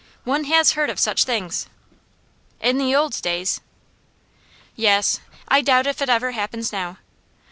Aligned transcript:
One 0.23 0.45
has 0.45 0.71
heard 0.71 0.89
of 0.89 0.99
such 0.99 1.25
things.' 1.25 1.67
'In 2.59 2.79
the 2.79 2.95
old 2.95 3.21
days.' 3.21 3.61
'Yes. 4.75 5.19
I 5.47 5.61
doubt 5.61 5.85
if 5.85 6.01
it 6.01 6.09
ever 6.09 6.31
happens 6.31 6.71
now. 6.71 6.97